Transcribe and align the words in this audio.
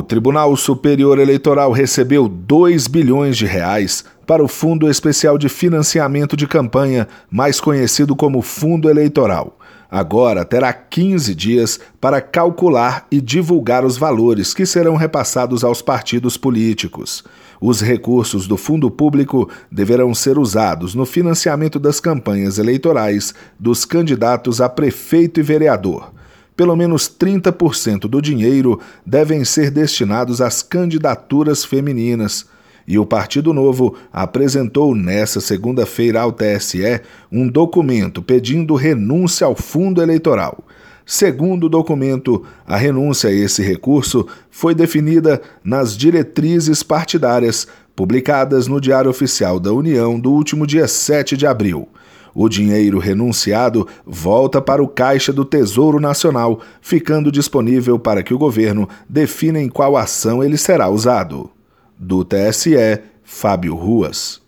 O 0.00 0.02
Tribunal 0.02 0.56
Superior 0.56 1.18
Eleitoral 1.18 1.72
recebeu 1.72 2.26
2 2.26 2.86
bilhões 2.86 3.36
de 3.36 3.44
reais 3.44 4.02
para 4.26 4.42
o 4.42 4.48
Fundo 4.48 4.88
Especial 4.88 5.36
de 5.36 5.46
Financiamento 5.46 6.38
de 6.38 6.46
Campanha, 6.46 7.06
mais 7.30 7.60
conhecido 7.60 8.16
como 8.16 8.40
Fundo 8.40 8.88
Eleitoral. 8.88 9.58
Agora 9.90 10.42
terá 10.42 10.72
15 10.72 11.34
dias 11.34 11.78
para 12.00 12.22
calcular 12.22 13.06
e 13.10 13.20
divulgar 13.20 13.84
os 13.84 13.98
valores 13.98 14.54
que 14.54 14.64
serão 14.64 14.96
repassados 14.96 15.62
aos 15.62 15.82
partidos 15.82 16.38
políticos. 16.38 17.22
Os 17.60 17.82
recursos 17.82 18.46
do 18.46 18.56
fundo 18.56 18.90
público 18.90 19.50
deverão 19.70 20.14
ser 20.14 20.38
usados 20.38 20.94
no 20.94 21.04
financiamento 21.04 21.78
das 21.78 22.00
campanhas 22.00 22.56
eleitorais 22.56 23.34
dos 23.58 23.84
candidatos 23.84 24.62
a 24.62 24.68
prefeito 24.70 25.40
e 25.40 25.42
vereador. 25.42 26.10
Pelo 26.60 26.76
menos 26.76 27.08
30% 27.08 28.00
do 28.00 28.20
dinheiro 28.20 28.78
devem 29.06 29.46
ser 29.46 29.70
destinados 29.70 30.42
às 30.42 30.62
candidaturas 30.62 31.64
femininas 31.64 32.44
e 32.86 32.98
o 32.98 33.06
Partido 33.06 33.54
Novo 33.54 33.96
apresentou 34.12 34.94
nesta 34.94 35.40
segunda-feira 35.40 36.20
ao 36.20 36.30
TSE 36.30 37.00
um 37.32 37.48
documento 37.48 38.20
pedindo 38.20 38.74
renúncia 38.74 39.46
ao 39.46 39.56
fundo 39.56 40.02
eleitoral. 40.02 40.62
Segundo 41.12 41.64
o 41.64 41.68
documento, 41.68 42.44
a 42.64 42.76
renúncia 42.76 43.30
a 43.30 43.32
esse 43.32 43.64
recurso 43.64 44.28
foi 44.48 44.76
definida 44.76 45.42
nas 45.64 45.96
diretrizes 45.96 46.84
partidárias 46.84 47.66
publicadas 47.96 48.68
no 48.68 48.80
Diário 48.80 49.10
Oficial 49.10 49.58
da 49.58 49.72
União 49.72 50.20
do 50.20 50.30
último 50.30 50.64
dia 50.64 50.86
7 50.86 51.36
de 51.36 51.48
abril. 51.48 51.88
O 52.32 52.48
dinheiro 52.48 53.00
renunciado 53.00 53.88
volta 54.06 54.62
para 54.62 54.80
o 54.80 54.86
caixa 54.86 55.32
do 55.32 55.44
Tesouro 55.44 55.98
Nacional, 55.98 56.60
ficando 56.80 57.32
disponível 57.32 57.98
para 57.98 58.22
que 58.22 58.32
o 58.32 58.38
governo 58.38 58.88
defina 59.08 59.60
em 59.60 59.68
qual 59.68 59.96
ação 59.96 60.44
ele 60.44 60.56
será 60.56 60.88
usado. 60.88 61.50
Do 61.98 62.24
TSE, 62.24 63.00
Fábio 63.24 63.74
Ruas. 63.74 64.39